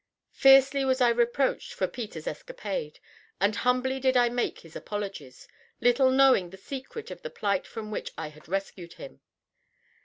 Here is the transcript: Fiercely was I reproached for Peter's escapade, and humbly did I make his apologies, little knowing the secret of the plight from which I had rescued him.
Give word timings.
Fiercely 0.33 0.83
was 0.83 0.99
I 0.99 1.09
reproached 1.09 1.73
for 1.75 1.85
Peter's 1.85 2.25
escapade, 2.25 2.99
and 3.39 3.55
humbly 3.57 3.99
did 3.99 4.17
I 4.17 4.29
make 4.29 4.61
his 4.61 4.75
apologies, 4.75 5.47
little 5.79 6.09
knowing 6.09 6.49
the 6.49 6.57
secret 6.57 7.11
of 7.11 7.21
the 7.21 7.29
plight 7.29 7.67
from 7.67 7.91
which 7.91 8.11
I 8.17 8.29
had 8.29 8.47
rescued 8.49 8.93
him. 8.93 9.21